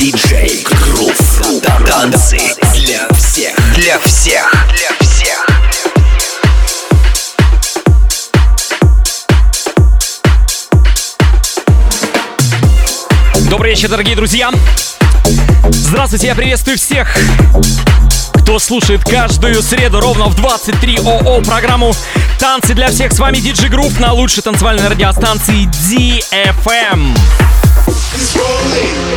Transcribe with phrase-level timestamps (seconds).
[0.00, 1.14] Диджей Грув.
[1.86, 2.38] Танцы
[2.74, 3.54] для всех.
[3.74, 4.66] Для всех.
[4.72, 5.46] Для всех.
[13.50, 14.50] Добрый вечер, дорогие друзья!
[15.68, 17.14] Здравствуйте, я приветствую всех,
[18.32, 21.92] кто слушает каждую среду ровно в 23 ОО программу
[22.38, 23.12] «Танцы для всех».
[23.12, 27.18] С вами Диджи Грув на лучшей танцевальной радиостанции DFM.
[28.32, 29.09] Программа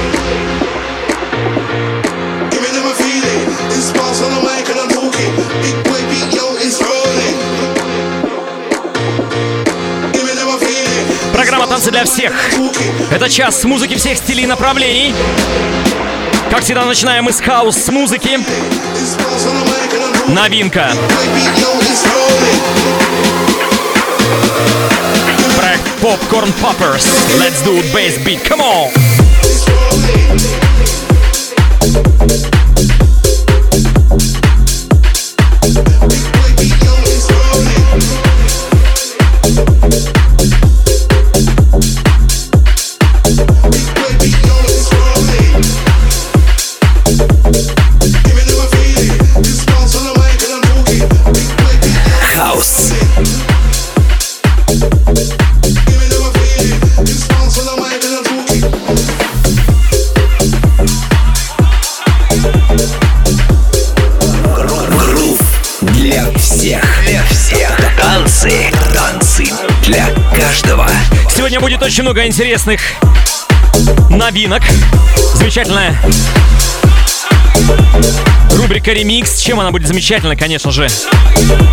[11.73, 12.31] «Танцы для всех».
[13.09, 15.15] Это час музыки всех стилей и направлений.
[16.51, 18.39] Как всегда, начинаем мы с хаус-музыки.
[20.27, 20.91] Новинка.
[25.57, 27.07] Проект Popcorn Poppers.
[27.39, 28.43] Let's do bass beat.
[28.43, 28.91] Come on!
[71.53, 72.81] Сегодня будет очень много интересных
[74.09, 74.63] новинок.
[75.35, 75.95] Замечательная
[78.53, 79.37] рубрика «Ремикс».
[79.37, 80.87] Чем она будет замечательна, конечно же,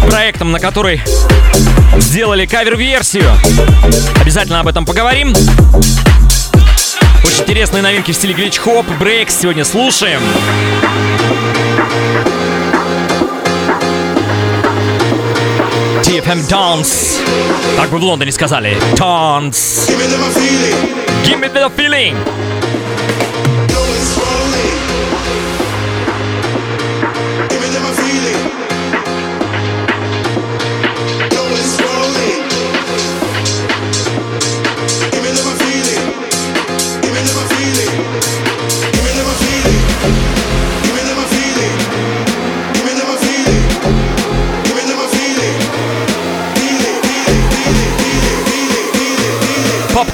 [0.06, 1.00] проектом, на который
[1.96, 3.32] сделали кавер-версию.
[4.20, 5.30] Обязательно об этом поговорим.
[7.24, 10.20] Очень интересные новинки в стиле глич-хоп, брейк сегодня слушаем.
[16.19, 17.21] TFM Dance.
[17.77, 18.77] Так бы в Лондоне сказали.
[18.95, 19.87] Dance.
[21.23, 22.15] Give me the feeling.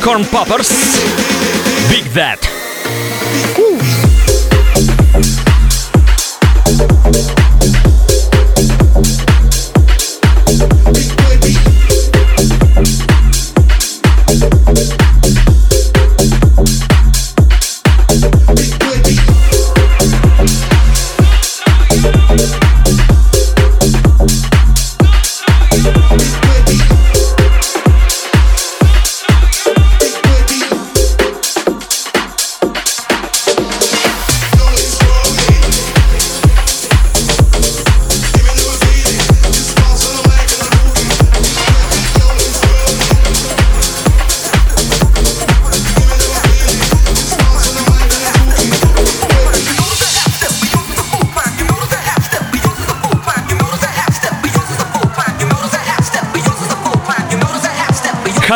[0.07, 0.69] Popcorn Poppers.
[1.91, 2.39] Big That.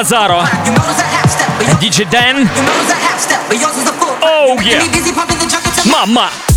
[0.00, 0.42] Hazaro,
[1.78, 2.48] DJ Dan.
[4.22, 4.80] Oh yeah!
[5.84, 6.49] Mama!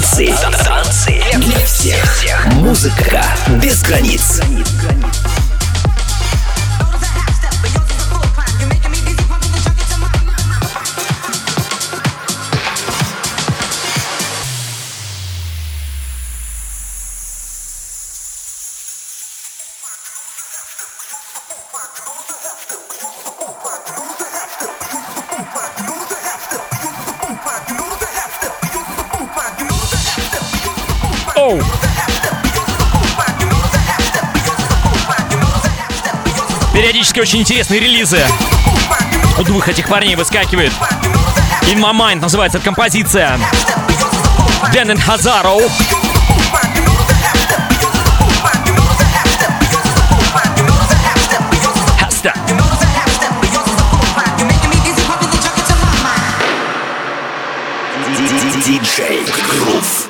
[0.00, 0.32] Танцы.
[0.64, 2.46] Танцы для всех.
[2.54, 3.22] Музыка
[3.62, 4.40] без границ.
[4.79, 4.79] Go!
[37.12, 38.24] Периодически очень интересные релизы
[39.36, 40.72] у двух этих парней выскакивает.
[41.62, 43.36] In My Mind называется эта композиция.
[44.72, 45.58] Дэн Хазаро.
[51.98, 52.32] Хаста.
[58.64, 60.09] Диджей Грув.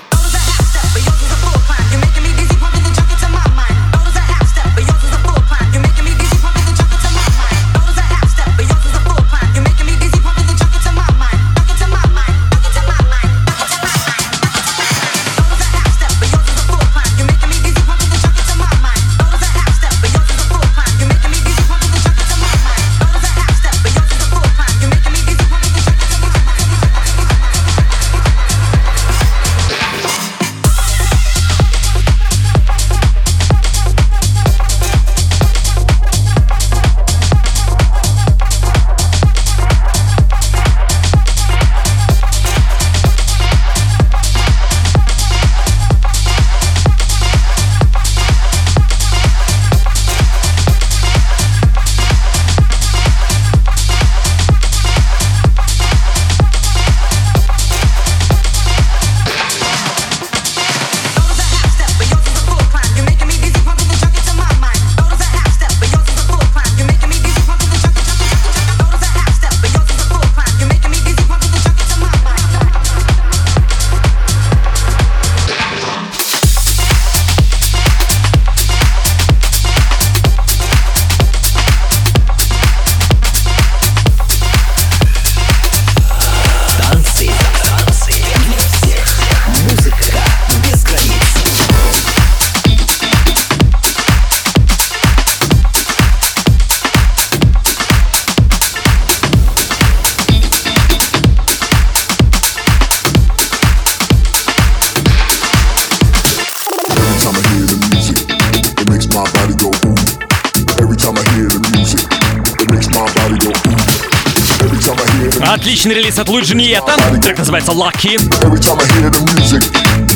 [115.50, 116.94] Отличный релиз от Луи Джиньета.
[117.20, 118.16] Трек называется Lucky.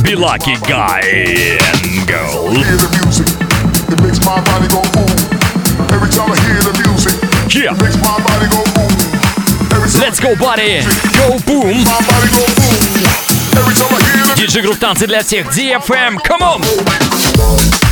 [0.04, 2.54] Be lucky guy and girl.
[7.48, 7.72] Yeah.
[9.98, 10.82] Let's go, buddy.
[11.19, 11.84] Go boom.
[14.36, 15.48] Диджей групп танцы для всех.
[15.48, 16.19] DFM.
[16.25, 17.83] Come on.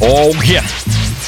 [0.00, 0.64] Оу, oh, yeah.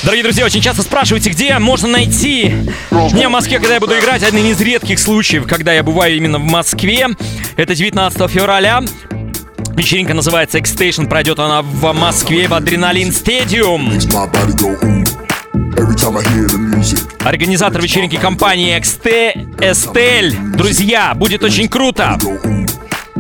[0.03, 2.55] Дорогие друзья, очень часто спрашиваете, где можно найти
[2.91, 4.23] меня в Москве, когда я буду играть.
[4.23, 7.09] Один из редких случаев, когда я бываю именно в Москве.
[7.57, 8.83] Это 19 февраля.
[9.77, 11.07] Вечеринка называется X-Station.
[11.07, 13.93] Пройдет она в Москве в Адреналин Стадиум.
[17.21, 20.57] Организатор вечеринки компании XT Estelle.
[20.57, 22.19] Друзья, будет очень круто.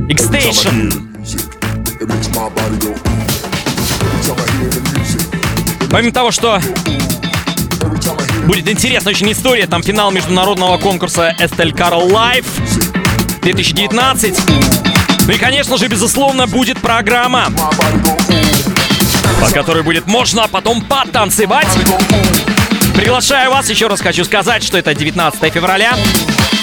[0.08, 1.12] X-Station.
[5.92, 6.58] Помимо того, что
[8.46, 12.46] будет интересная очень история, там финал международного конкурса Estelle Carl Live
[13.42, 14.34] 2019.
[15.26, 17.52] Ну и, конечно же, безусловно, будет программа,
[19.38, 21.68] по которой будет можно потом потанцевать.
[22.94, 25.94] Приглашаю вас, еще раз хочу сказать, что это 19 февраля.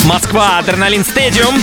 [0.06, 1.56] Москва, Адреналин Стадиум.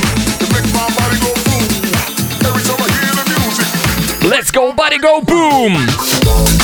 [4.23, 6.56] Let's go, buddy, go, boom!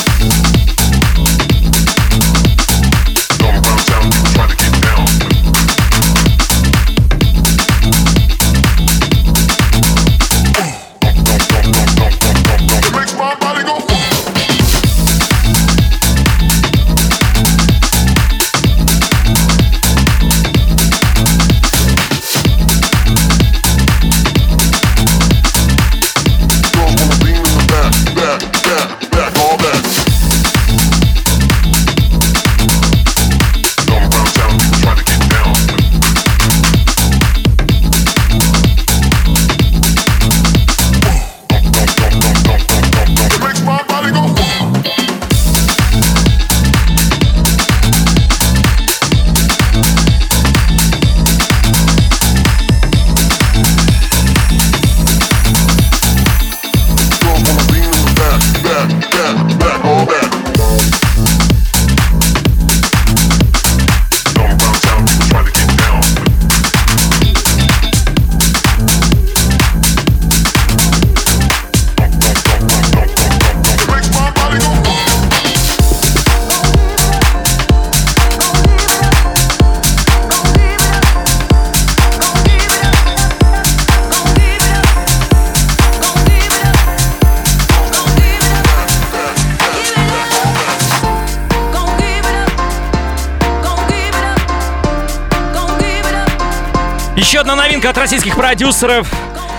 [97.33, 99.11] Еще одна новинка от российских продюсеров.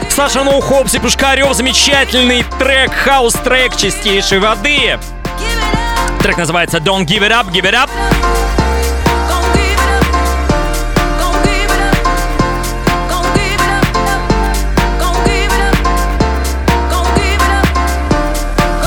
[0.09, 1.53] Саша No Hopes и Пушкарев.
[1.55, 4.97] Замечательный трек, хаус-трек чистейшей воды.
[6.23, 7.91] Трек называется Don't Give It Up, Give It Up.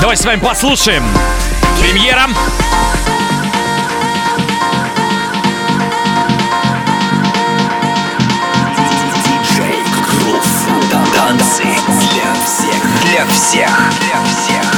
[0.00, 1.02] Давайте с вами послушаем.
[1.78, 2.28] Премьера.
[11.98, 14.77] Для всех, для всех, для всех.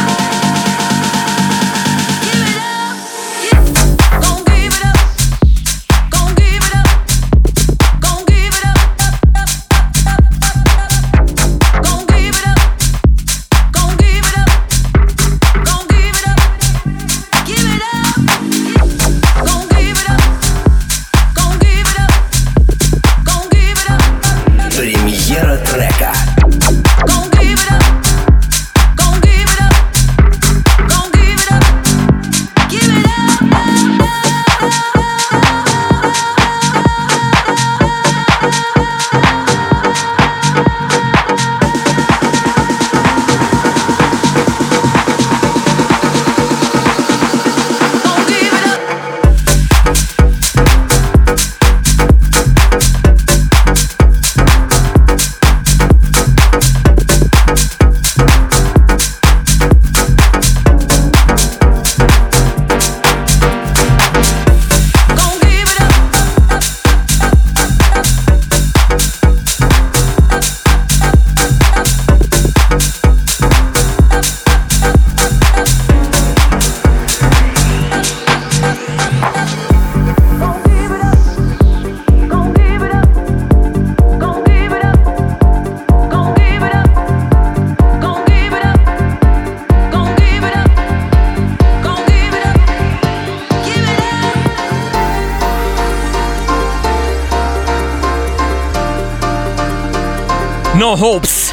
[100.91, 101.53] No Hopes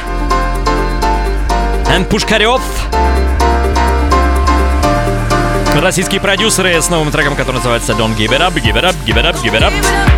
[1.96, 2.60] and Пушкарев.
[5.80, 9.16] Российские продюсеры с новым треком, который называется Don't Give It Up, Give It Up, Give
[9.16, 10.17] It Up, Give It Up.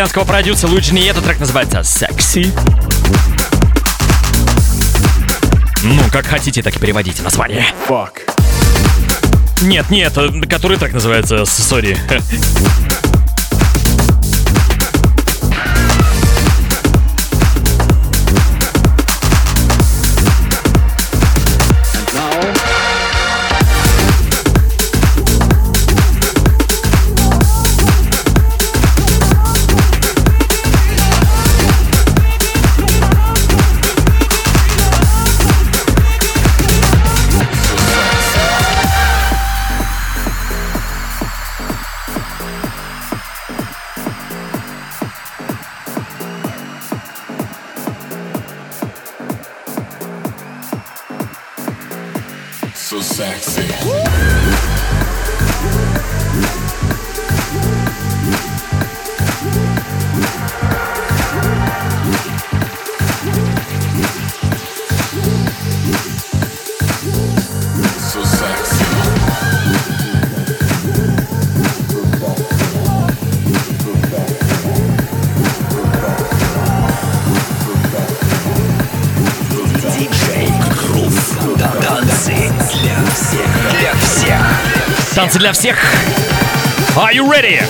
[0.00, 1.20] Итальянского продюсера Луиджи Ниета.
[1.20, 2.50] Трек называется «Секси».
[5.82, 7.66] Ну, как хотите, так и переводите название.
[7.86, 8.20] Fuck.
[9.60, 11.98] Нет, нет, э, который трек называется «Сори».
[85.30, 85.76] Танцы для всех.
[86.96, 87.60] Are you ready?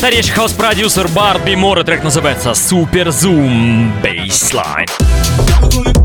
[0.00, 5.99] Старейший хаус-продюсер Барт Бимор, и трек называется Super Zoom Baseline.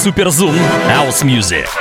[0.00, 0.54] Суперзум,
[0.88, 1.79] House Music.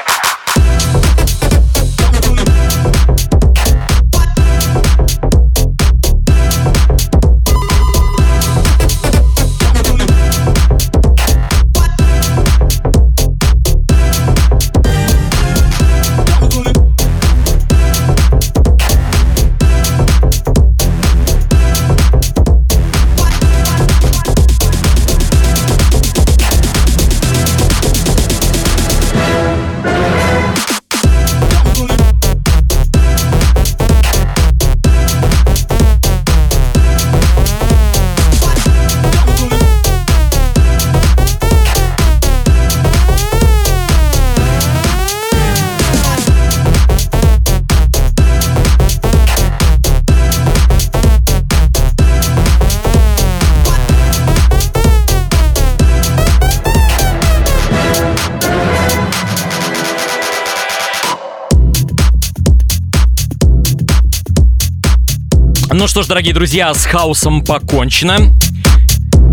[65.91, 68.33] Что ж, дорогие друзья, с хаосом покончено.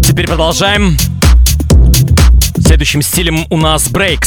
[0.04, 0.98] Теперь продолжаем.
[2.60, 4.27] Следующим стилем у нас брейкс.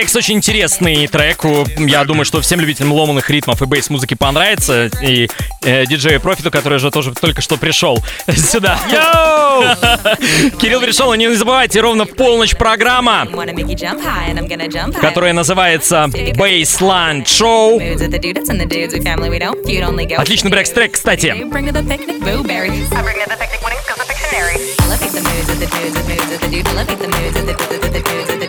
[0.00, 1.44] Текст очень интересный трек.
[1.76, 4.86] Я думаю, что всем любителям ломаных ритмов и бейс-музыки понравится.
[5.02, 5.28] И
[5.60, 8.02] э, диджею Профиту, который уже тоже только что пришел
[8.34, 8.78] сюда.
[8.90, 10.56] Йоу!
[10.58, 13.28] Кирилл пришел, не забывайте, ровно в полночь программа,
[15.02, 17.78] которая называется Baseline Show.
[20.16, 21.34] Отличный брекс-трек, кстати.
[24.90, 27.08] Look at the moods of the dudes, the moods of the dudes, look at the
[27.08, 28.39] moods of the dudes, the moods of the dudes.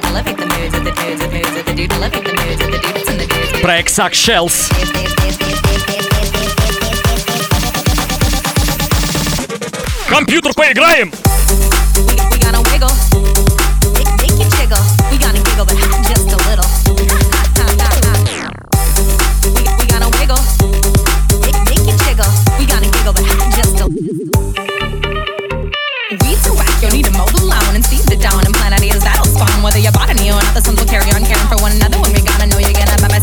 [3.62, 4.70] Проект Sack Shells.
[10.10, 11.12] Компьютер поиграем!
[12.32, 12.92] We gotta wiggle,
[13.94, 14.78] make, make you jiggle.
[15.10, 16.81] We gotta giggle, but just a little.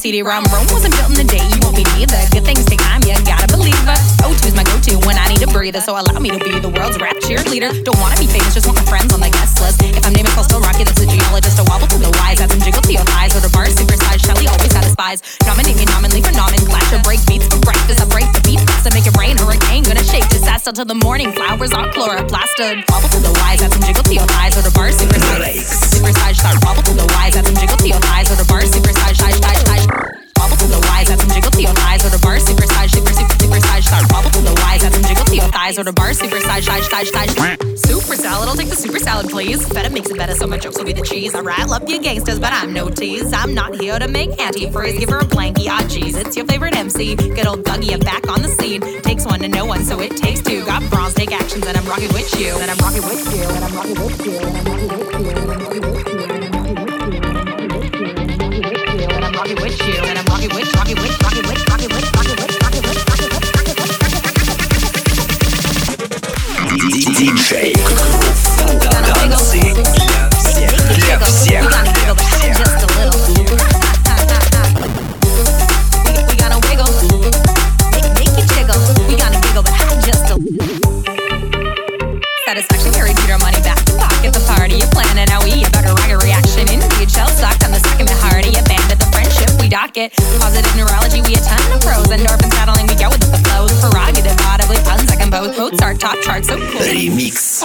[0.09, 2.19] city Rome wasn't built in a day you neither.
[2.35, 5.51] Good things take time, you gotta believe it O2's my go-to when I need a
[5.51, 5.81] breather.
[5.81, 7.71] So allow me to be the world's rap cheerleader.
[7.87, 9.83] Don't wanna be famous, just want my friends on the guest list.
[9.83, 12.61] If I'm naming Coastal Rocky, that's a geologist A wobble to the wise, add some
[12.61, 15.23] jiggle to your thighs Or the bar supersize, Shelly always satisfies.
[15.47, 18.61] Nominate me nominally for nomenclature Break beats for breakfast, I break the beat.
[18.83, 20.27] To make it rain, hurricane, gonna shake.
[20.29, 24.15] Disaster Till the morning, flowers are chloroplaster Wobble to the wise, add some jiggle to
[24.15, 25.63] your thighs Or the bar supersize,
[25.95, 26.59] supersize, start.
[26.65, 29.39] Wobble to the wise, add some jiggle to your thighs Or the bar supersize, size,
[29.39, 32.39] size, size Wobble to the wise, add some jiggle to your thighs, or the bar
[32.39, 33.85] super size, super super super size.
[33.87, 36.65] Start wobble to the wise, add some jiggle to your thighs, or bar super size,
[36.65, 37.35] size, size, size.
[37.75, 39.67] Super salad, I'll take the super salad, please.
[39.67, 41.35] Feta makes it better, so my jokes will be the cheese.
[41.35, 43.33] Rile up you gangsters, but I'm no tease.
[43.33, 44.99] I'm not here to make antifreeze.
[45.01, 47.17] Give her a blankie, ah jeez, it's your favorite MC.
[47.17, 48.81] Good old Dougie, back on the scene.
[49.03, 50.65] Takes one to know one, so it takes two.
[50.65, 53.65] Got bronze, take actions, and I'm rocking with you, and I'm rocking with you, and
[53.65, 56.08] I'm rocking with you, and I'm rocking with you, and I'm rocking with you,
[82.49, 83.38] Satisfaction carried your
[89.99, 92.07] it positive neurology we attend the pros.
[92.07, 93.73] Endorphins battling we go with the flows.
[93.83, 95.59] Prerogative audibly puns I compose.
[95.59, 96.81] Mozart top chart so cool.
[96.81, 97.65] Ремикс.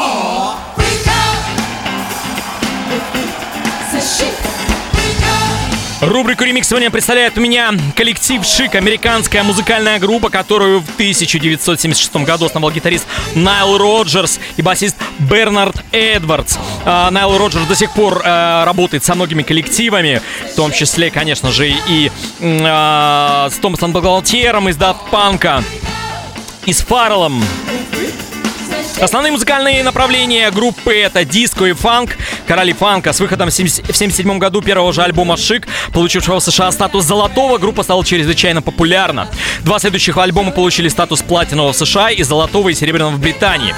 [6.02, 12.46] Рубрику ремикс сегодня представляет у меня коллектив Шик, американская музыкальная группа, которую в 1976 году
[12.46, 16.58] основал гитарист Найл Роджерс и басист Бернард Эдвардс.
[16.86, 21.52] А, Найл Роджерс до сих пор а, работает со многими коллективами, в том числе, конечно
[21.52, 25.64] же, и а, с Томасом Баглалтером из Daft Панка,
[26.66, 27.44] и с Фарреллом.
[29.02, 32.16] Основные музыкальные направления группы это диско и фанк.
[32.48, 37.04] Короли фанка с выходом в 1977 году первого же альбома «Шик», получившего в США статус
[37.04, 39.28] золотого, группа стала чрезвычайно популярна.
[39.62, 43.76] Два следующих альбома получили статус платинового в США и золотого и серебряного в Британии.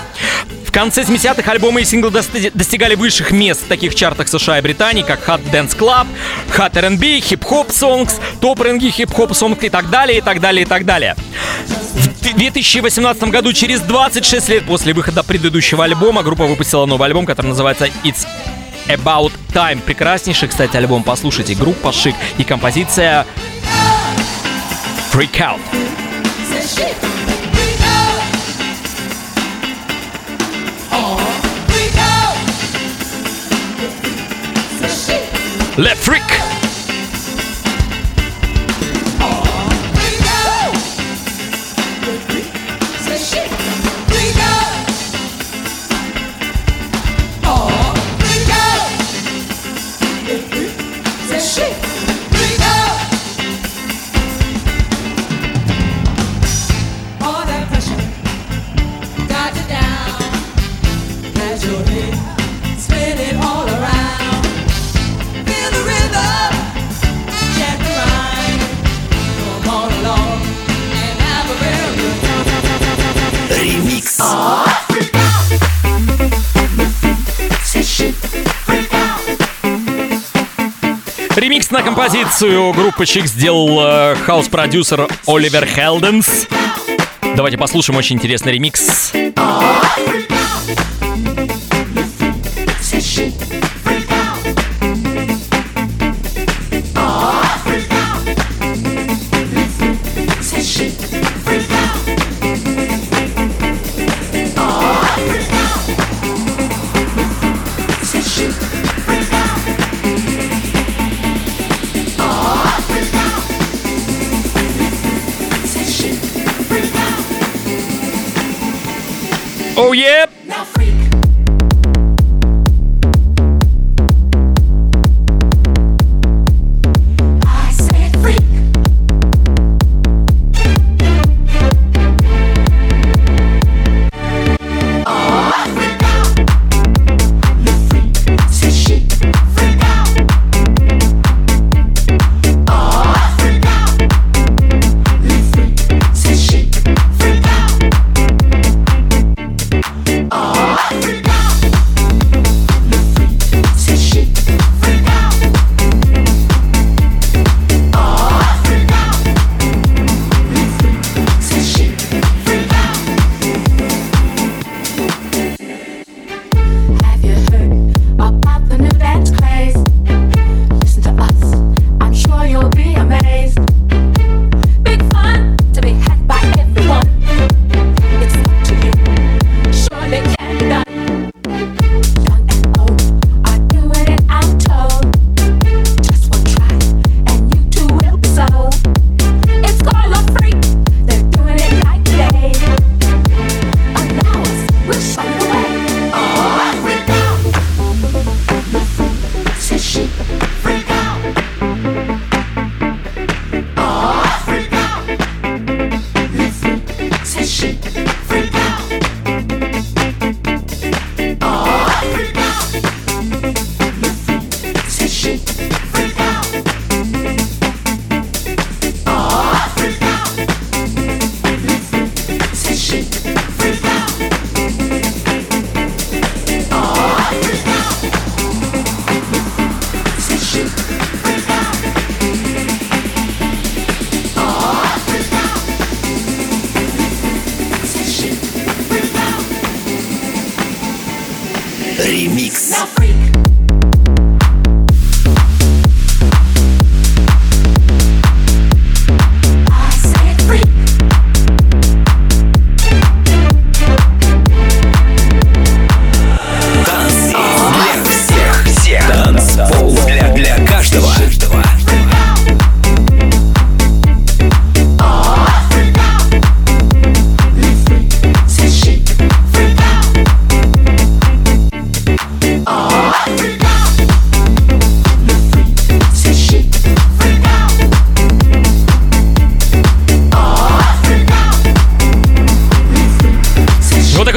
[0.75, 5.25] Конце 70-х альбомы и синглы достигали высших мест в таких чартах США и Британии, как
[5.25, 6.05] Hot Dance Club,
[6.57, 10.41] Hot R&B, Hip Hop Songs, Top R&B, Hip Hop Songs и так далее, и так
[10.41, 11.15] далее, и так далее.
[11.93, 17.47] В 2018 году, через 26 лет после выхода предыдущего альбома, группа выпустила новый альбом, который
[17.47, 18.27] называется It's
[18.89, 19.79] About Time.
[19.79, 21.03] Прекраснейший, кстати, альбом.
[21.03, 21.55] Послушайте.
[21.55, 23.25] Группа Шик и композиция
[25.13, 25.61] Freak Out.
[35.77, 36.54] Le Freak.
[81.95, 86.45] Композицию группы Чик сделал э, хаус-продюсер Оливер Хелденс.
[87.37, 89.13] Давайте послушаем очень интересный ремикс.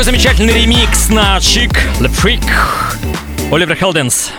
[0.05, 2.45] Замечательный ремикс на Chic The Freak.
[3.51, 4.31] Оливер Хелденс.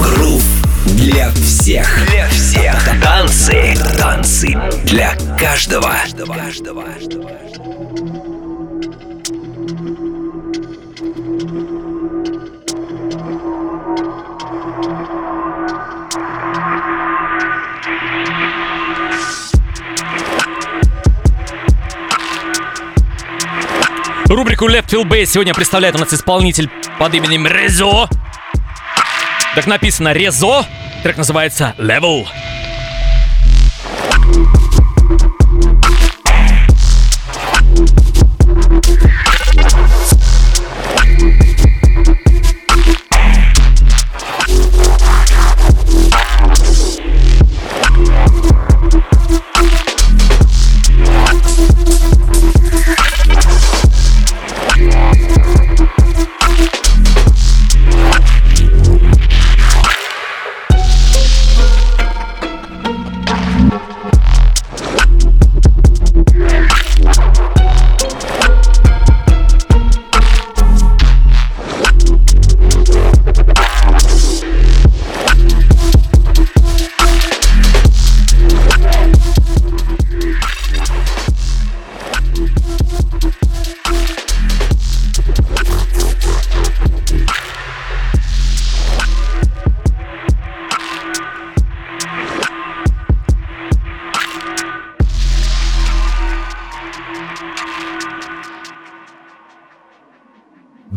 [0.00, 0.42] Грув
[0.84, 1.88] для всех.
[2.10, 3.02] Для всех.
[3.02, 3.74] Танцы.
[3.98, 5.94] Танцы для каждого.
[6.26, 6.84] каждого.
[24.34, 28.08] Рубрику Left Field сегодня представляет у нас исполнитель под именем Резо.
[29.54, 30.64] Так написано Резо.
[31.02, 32.26] Трек называется Level.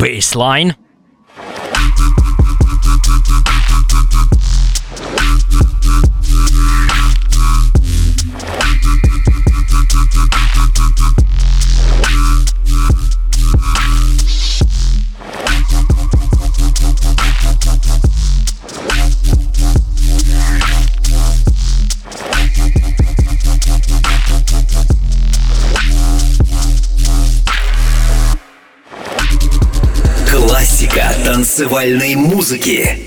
[0.06, 0.76] Baseline.
[31.65, 33.05] Танцевальной музыки.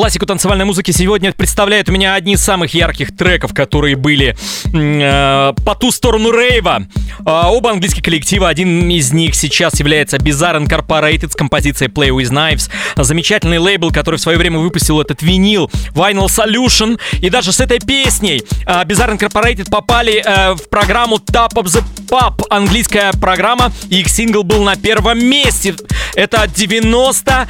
[0.00, 4.34] Классику танцевальной музыки сегодня представляет у меня одни из самых ярких треков, которые были
[4.72, 6.84] э, по ту сторону рейва.
[7.26, 12.30] Э, оба английских коллектива, один из них сейчас является Bizarre Incorporated с композицией Play With
[12.30, 12.70] Knives.
[12.96, 16.98] Замечательный лейбл, который в свое время выпустил этот винил Vinyl Solution.
[17.20, 21.84] И даже с этой песней э, Bizarre Incorporated попали э, в программу Top of the
[22.08, 23.70] Pop, английская программа.
[23.90, 25.74] И их сингл был на первом месте.
[26.14, 27.48] Это 90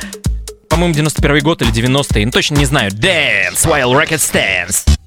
[0.70, 2.90] по-моему, 91 год или 90-й, ну точно не знаю.
[2.92, 4.99] Dance while record stands.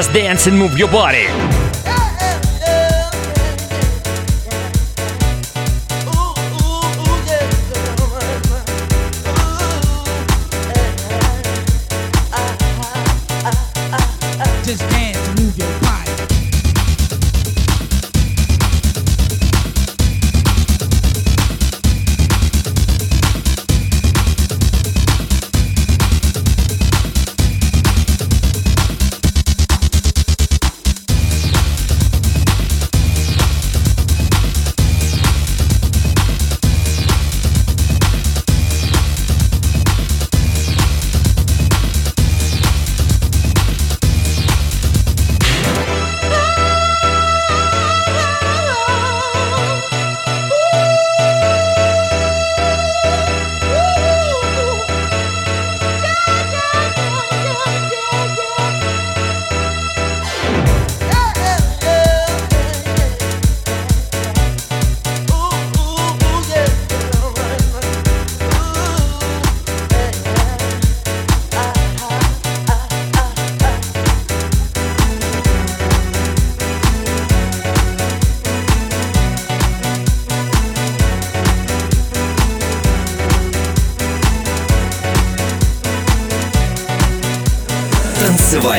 [0.00, 1.49] Just dance and move your body.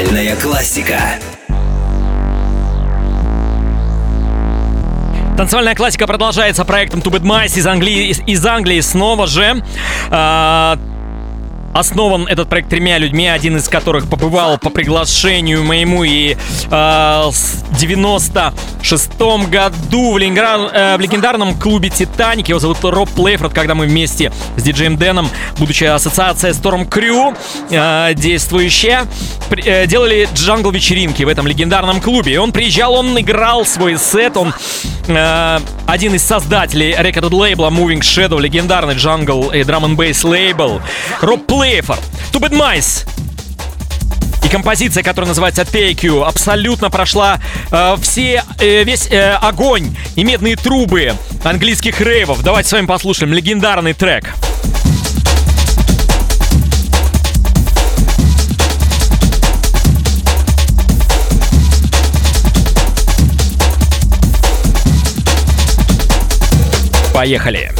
[0.01, 0.99] Танцевальная классика.
[5.37, 9.63] Танцевальная классика продолжается проектом Two Bad Mice из Англии, из, из Англии снова же.
[10.09, 10.79] А,
[11.73, 16.35] Основан этот проект тремя людьми, один из которых побывал по приглашению моему и
[16.69, 19.11] э, с 96
[19.49, 22.49] году в, Ленинград, э, в легендарном клубе «Титаник».
[22.49, 27.37] Его зовут Роб Плейфорд, когда мы вместе с диджеем Дэном, будучи ассоциация Storm Crew,
[27.69, 29.05] э, действующая,
[29.49, 32.33] при, э, делали джангл-вечеринки в этом легендарном клубе.
[32.33, 34.53] И он приезжал, он играл свой сет, он
[35.07, 40.81] э, один из создателей рекорд-лейбла Moving Shadow, легендарный джангл и драм н бейс лейбл.
[41.21, 43.05] Роб Плейфорд, Two Bad Mice.
[44.43, 47.39] И композиция, которая называется Take абсолютно прошла
[47.69, 52.41] э, все, э, весь э, огонь и медные трубы английских рейвов.
[52.41, 54.33] Давайте с вами послушаем легендарный трек.
[67.13, 67.71] Поехали.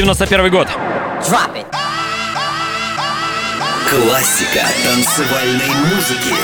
[0.00, 0.66] 91 год.
[1.28, 1.66] Drop it.
[3.90, 6.34] Классика танцевальной музыки.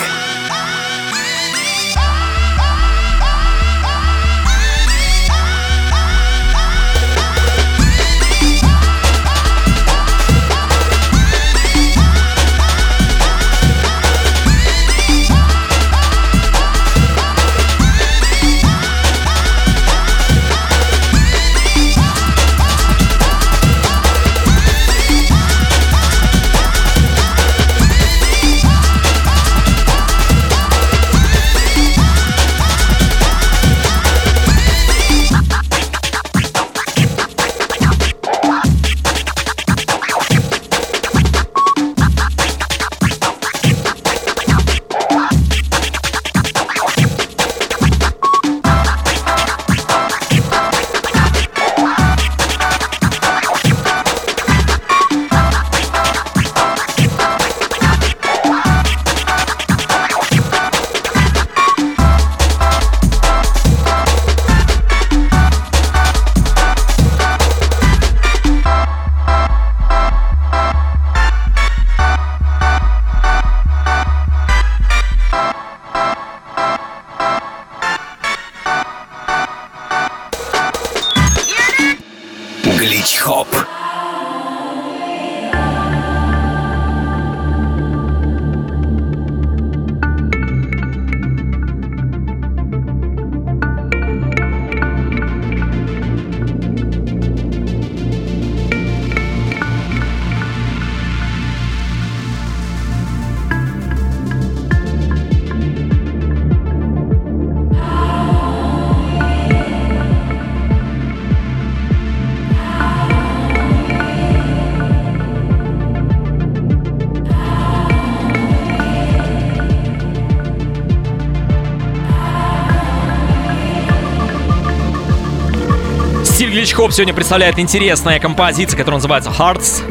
[126.37, 129.82] Стиль Glitch сегодня представляет интересная композиция, которая называется Hearts.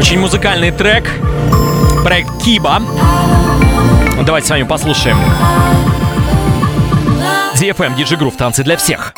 [0.00, 1.08] Очень музыкальный трек.
[2.02, 2.82] Проект Киба.
[4.26, 5.16] Давайте с вами послушаем.
[7.54, 9.14] DFM, DJ Groove, танцы для всех.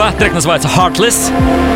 [0.00, 1.69] Проект Киба, трек называется Heartless.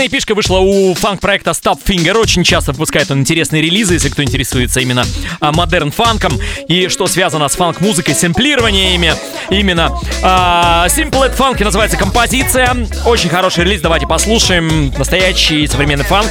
[0.00, 2.16] Отличная пишка вышла у фанк-проекта Stop Finger.
[2.16, 5.04] Очень часто выпускает он интересные релизы, если кто интересуется именно
[5.40, 9.12] а, модерн фанком и что связано с фанк-музыкой, сэмплированиями.
[9.50, 12.86] Именно а, Simple at Funk называется композиция.
[13.04, 14.90] Очень хороший релиз, давайте послушаем.
[14.96, 16.30] Настоящий современный фанк.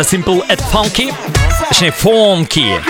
[0.00, 1.14] Называется Simple and Funky.
[1.68, 2.82] Точнее, Funky.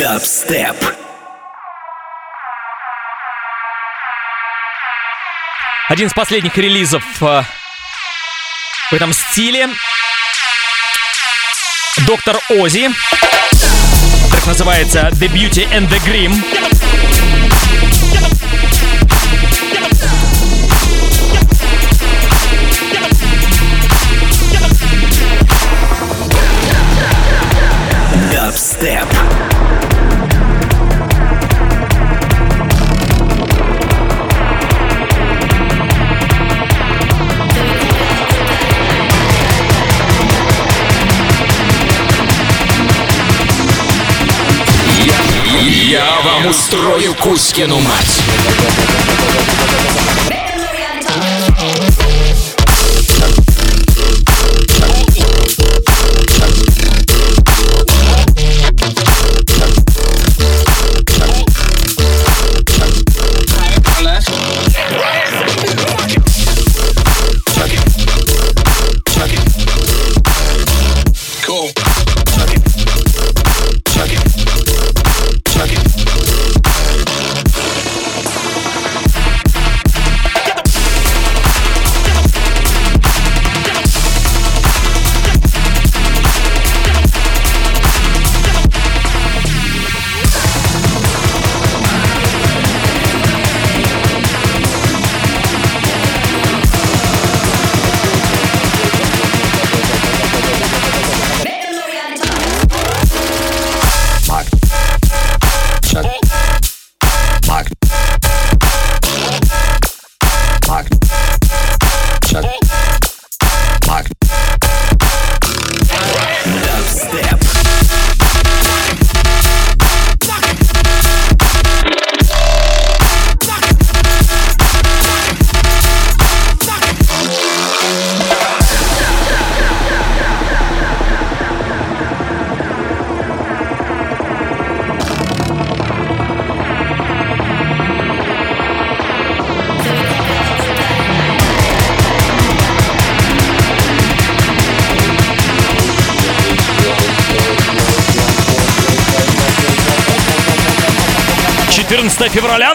[0.00, 0.76] Дабстеп.
[5.88, 7.42] Один из последних релизов э,
[8.90, 9.68] в этом стиле.
[12.06, 12.90] Доктор Ози.
[14.30, 16.81] Трек называется The Beauty and the Grim.
[28.82, 29.08] Дабстеп.
[45.90, 48.22] Я вам устрою Кузькину мать.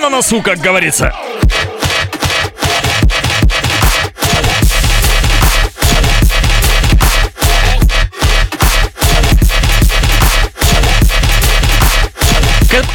[0.09, 1.13] на носу, как говорится.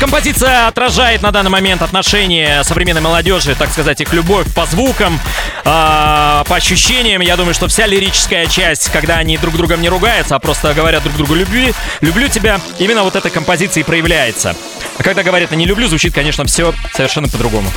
[0.01, 5.21] Композиция отражает на данный момент отношения современной молодежи, так сказать, их любовь по звукам,
[5.65, 7.21] э, по ощущениям.
[7.21, 11.03] Я думаю, что вся лирическая часть, когда они друг другом не ругаются, а просто говорят
[11.03, 14.57] друг другу любви, люблю тебя, именно вот этой композиции проявляется.
[15.03, 17.69] А когда говорят «не люблю», звучит, конечно, все совершенно по-другому.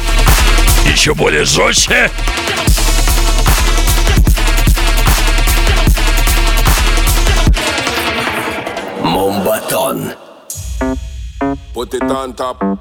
[0.86, 2.12] Еще более жестче.
[9.02, 10.12] Мумбатон.
[11.74, 12.78] Put it on top.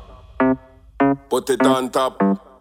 [1.31, 2.54] Put it on top.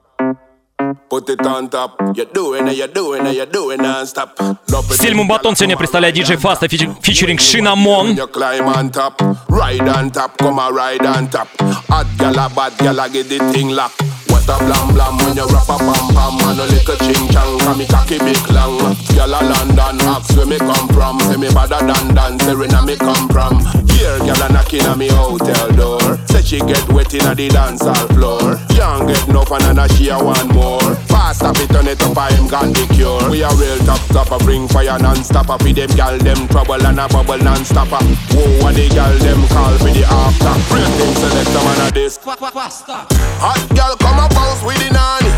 [4.91, 6.71] Стиль when Мумбатон you сегодня come представляет and диджей ride Фаста on top.
[6.71, 8.15] фичи- фичеринг When Шинамон.
[8.15, 11.47] you climb on top, ride on top, come a ride on top.
[11.89, 13.91] Hot gal a bad gal a get the thing lock.
[14.27, 17.59] What a blam blam when you rap a pam pam and a little ching chang.
[17.59, 18.77] Come me cocky big long.
[19.15, 21.19] Gal a London, ask where me come from.
[21.21, 23.59] Say me better than dance, say where me come from.
[23.89, 25.99] Here gal a knocking on me hotel door.
[26.27, 26.83] Say she get
[27.13, 28.57] inna the dance hall floor.
[28.73, 30.81] Young get no enough and she a want more.
[31.05, 33.29] Fast up it turn it up, I am got the cure.
[33.29, 35.45] We a real top top stopper, bring fire non-stop.
[35.45, 38.01] For them gal them trouble and a bubble non-stopper.
[38.33, 40.53] Whoa, what the gal them call for the after.
[40.73, 42.17] Real thing select a man a this.
[42.23, 45.29] Hot gal come a bounce with the nanny.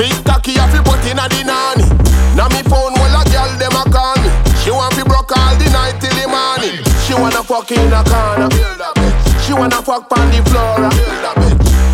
[0.00, 1.84] Big cocky a fi put inna the nanny.
[2.36, 4.30] Now me phone while a gal dem a call me.
[4.64, 6.80] She want fi broke all the night till the morning.
[7.04, 8.97] She wanna fuck in a corner.
[9.48, 10.76] She wanna fuck on the floor.
[10.76, 10.92] Uh.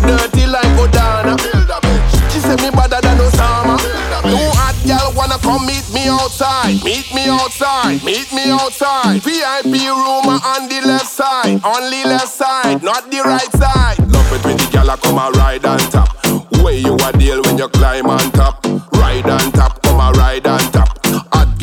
[0.03, 1.39] Dirty like Odana.
[2.29, 3.79] She say me better than Osama.
[4.27, 6.83] You hot gal wanna come meet me outside.
[6.83, 8.03] Meet me outside.
[8.03, 9.21] Meet me outside.
[9.23, 11.61] VIP room on the left side.
[11.63, 13.99] Only left side, not the right side.
[14.11, 16.11] Love it when the gal a come a ride on top.
[16.61, 18.65] Way you a deal when you climb on top.
[18.99, 20.74] Ride on top, come a ride on top.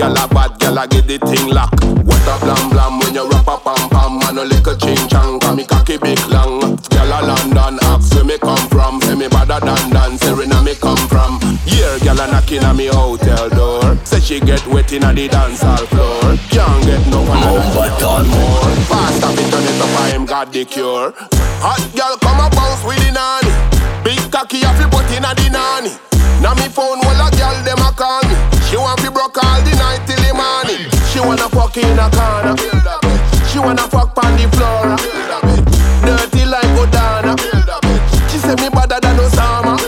[0.03, 1.71] Gyal a bad, gyal a get the thing lock.
[2.03, 5.63] What a blam blam when you rap a pam pam, a little ching chang, me
[5.65, 6.59] cocky big long.
[6.91, 11.39] A London, ask where me come from, say me badder than Dan, me come from.
[11.71, 16.35] Yeah, a knocking me hotel door, say she get wet inna the dance floor.
[16.51, 18.75] Can't get no oh more.
[18.91, 21.15] Fast up it, it up, I am got the cure.
[21.63, 23.55] Hot gyal come a bounce with the nanny,
[24.03, 25.95] big cocky a fi put inna the nanny.
[26.43, 26.99] Now me phone
[31.73, 32.57] fuck in a corner.
[33.49, 34.97] She wanna fuck on the floor.
[36.05, 37.39] Dirty like Odana.
[38.31, 39.79] She say me better than Osama.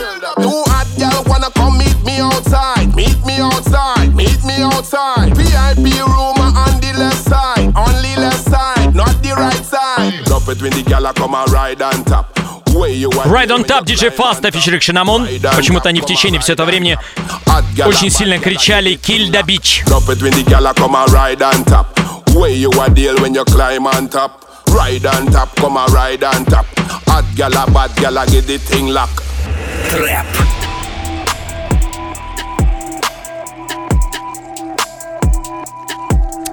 [0.41, 2.93] Two hot girl wanna come meet me outside.
[2.95, 4.13] Meet me outside.
[4.15, 5.35] Meet me outside.
[5.35, 7.73] VIP room on the left side.
[7.75, 10.27] Only left side, not the right side.
[10.29, 12.54] Love it when the gal a come a ride on top.
[12.75, 15.27] Ride on Top, диджей Фаста, фичеринг Шинамон.
[15.55, 16.99] Почему-то они в течение все это времени
[17.85, 19.85] очень сильно кричали «Kill the Beach».
[19.87, 21.87] Love it when the gal a come a ride on top.
[22.35, 24.43] Way you a deal when you climb on top.
[24.67, 26.65] Ride on top, come a ride on top.
[27.07, 29.23] Hot gal a bad gal a get the thing lock.
[29.89, 30.25] Трэп.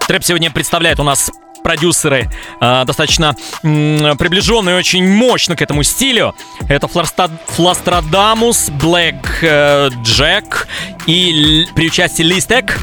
[0.06, 1.30] Трэп сегодня представляет у нас
[1.62, 2.28] продюсеры
[2.60, 6.34] э, достаточно м, приближенные очень мощно к этому стилю.
[6.68, 10.68] Это Фластрадамус, Блэк э, Джек
[11.06, 12.78] и при участии Листек.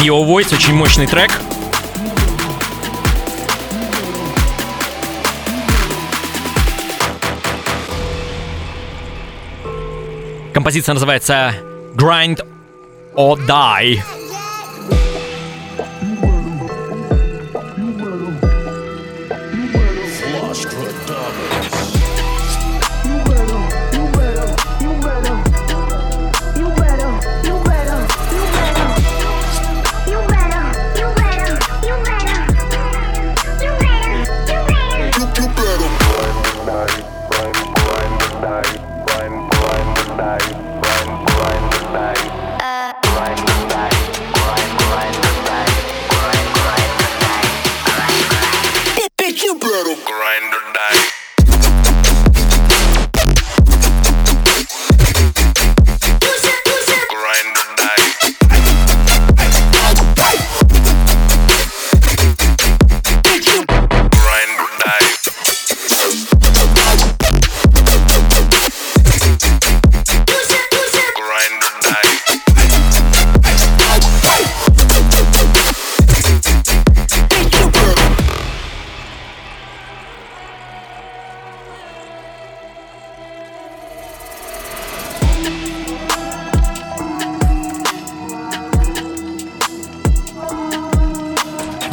[0.00, 1.30] Его Voice, очень мощный трек.
[10.52, 11.54] Композиция называется
[11.94, 12.44] Grind
[13.14, 14.21] or Die.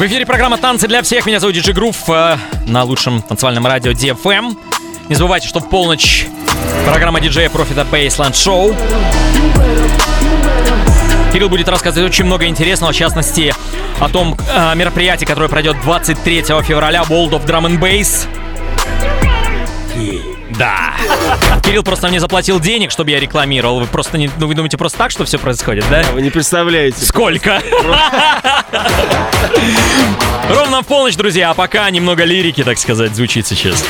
[0.00, 1.26] В эфире программа «Танцы для всех».
[1.26, 4.56] Меня зовут Диджи Грув э, на лучшем танцевальном радио DFM.
[5.10, 6.24] Не забывайте, что в полночь
[6.86, 8.74] программа диджея Профита Baseland Show.
[11.34, 13.52] Кирилл будет рассказывать очень много интересного, в частности,
[14.00, 18.26] о том э, мероприятии, которое пройдет 23 февраля, World of Drum and Bass.
[20.60, 20.94] Да.
[21.62, 23.80] Кирилл просто мне заплатил денег, чтобы я рекламировал.
[23.80, 26.02] Вы просто не, ну, вы думаете просто так, что все происходит, да?
[26.12, 27.02] Вы не представляете.
[27.02, 27.62] Сколько?
[30.50, 33.82] Ровно в полночь, друзья, а пока немного лирики, так сказать, звучит сейчас.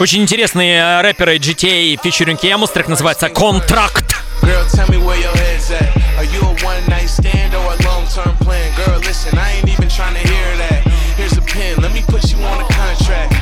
[0.00, 4.16] Очень интересные э, рэперы GTA featuring Ямус, трек называется «Контракт».
[4.40, 5.94] Girl, tell me where your head's at.
[6.16, 8.72] Are you a one night stand or a long term plan?
[8.76, 10.88] Girl, listen, I ain't even trying to hear that.
[11.18, 13.36] Here's a pen, let me put you on a contract.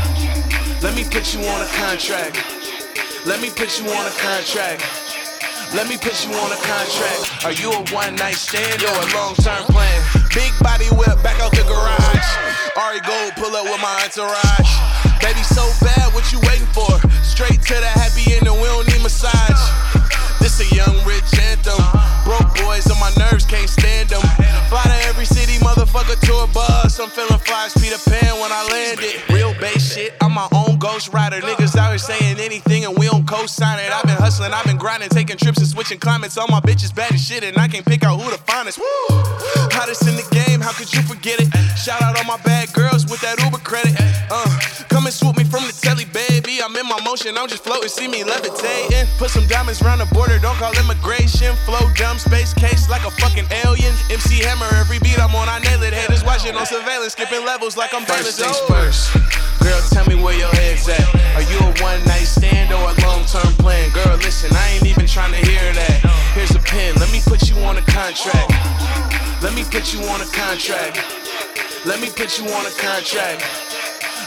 [0.83, 2.43] Let me put you on a contract.
[3.25, 4.83] Let me put you on a contract.
[5.79, 7.45] Let me put you on a contract.
[7.47, 10.03] Are you a one night stand or a long term plan?
[10.35, 12.29] Big body whip back out the garage.
[12.75, 14.99] Ari Gold pull up with my entourage.
[15.21, 15.88] Baby, so bad,
[17.69, 19.61] to the happy end, we don't need massage.
[20.41, 21.77] This a young rich anthem.
[22.25, 24.25] Broke boys on my nerves, can't stand them.
[24.73, 26.99] Fly to every city, motherfucker, tour bus.
[26.99, 29.21] I'm feeling fly as Peter Pan when I landed.
[29.29, 31.43] Real bass shit, I'm my own ghost rider.
[31.43, 33.93] Niggas out here saying anything and we don't co-sign it.
[33.93, 36.39] I've been hustling, I've been grinding, taking trips and switching climates.
[36.39, 38.81] All my bitches bad as shit, and I can't pick out who the finest.
[39.77, 41.53] Hottest in the game, how could you forget it?
[41.77, 43.58] Shout out all my bad girls with that Uber
[47.21, 49.09] I'm in my motion, I'm just floating, see me levitating.
[49.19, 51.57] Put some diamonds round the border, don't call immigration.
[51.67, 53.93] Flow dumb, space case like a fucking alien.
[54.11, 55.95] MC Hammer, every beat I'm on, I nail it.
[55.95, 58.05] Haters watching on surveillance, skipping levels like I'm.
[58.05, 59.15] First things first.
[59.63, 61.03] Girl, tell me where your head's at.
[61.35, 63.91] Are you a one night stand or a long term plan?
[63.91, 65.99] Girl, listen, I ain't even trying to hear that.
[66.35, 68.53] Here's a pen, let me put you on a contract.
[69.43, 71.03] Let me put you on a contract.
[71.85, 73.78] Let me put you on a contract.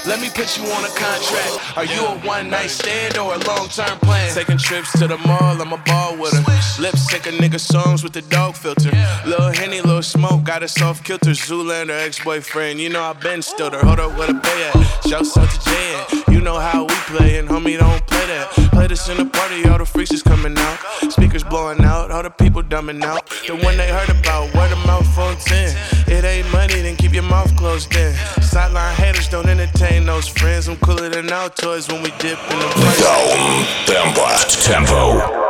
[0.07, 1.77] Let me put you on a contract.
[1.77, 4.33] Are you a one night stand or a long term plan?
[4.33, 6.81] Taking trips to the mall, I'm a ball with her.
[6.81, 8.89] Lip sync a nigga songs with the dog filter.
[9.27, 11.31] Lil Henny, Lil Smoke, got a soft kilter.
[11.31, 12.79] Zoolander, ex boyfriend.
[12.79, 13.85] You know I been stilled her.
[13.85, 15.07] Hold up, where the pay at?
[15.07, 16.33] Shouts out to Jay.
[16.33, 18.49] You know how we play, and homie, don't play that.
[18.71, 20.79] Play this in the party, all the freaks is coming out.
[21.11, 23.29] Speakers blowing out, all the people dumbing out.
[23.45, 25.75] The one they heard about, word of mouth on 10.
[26.07, 28.15] It ain't money, then keep your mouth closed then.
[28.41, 30.67] Sideline haters don't entertain those friends.
[30.67, 32.67] I'm cooler than Altoids when we dip in the.
[33.01, 34.29] Даун темпо.
[34.65, 35.41] Темпо.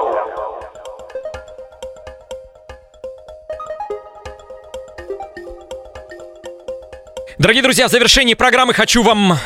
[7.38, 9.38] Дорогие друзья, в завершении программы хочу вам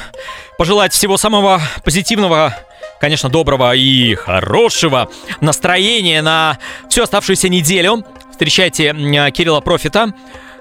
[0.58, 2.56] пожелать всего самого позитивного,
[3.00, 6.58] конечно, доброго и хорошего настроения на
[6.90, 8.06] всю оставшуюся неделю.
[8.32, 10.14] Встречайте м, Кирилла Профита.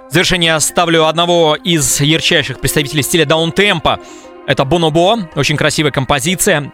[0.08, 4.00] В завершение ставлю одного из ярчайших представителей стиля даунтемпа.
[4.46, 6.72] Это Бонобо, очень красивая композиция.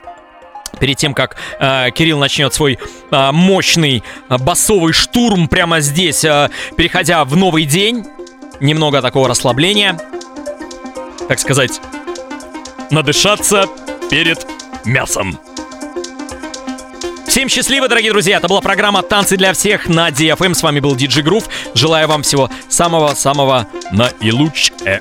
[0.79, 2.79] Перед тем, как э, Кирилл начнет свой
[3.11, 8.05] э, мощный э, басовый штурм прямо здесь, э, переходя в новый день,
[8.61, 9.99] немного такого расслабления,
[11.29, 11.81] так сказать,
[12.91, 13.67] надышаться
[14.11, 14.47] перед
[14.85, 15.39] мясом.
[17.31, 18.39] Всем счастливо, дорогие друзья!
[18.39, 20.53] Это была программа «Танцы для всех» на DFM.
[20.53, 21.45] С вами был Диджи Грув.
[21.75, 24.99] Желаю вам всего самого-самого наилучшего.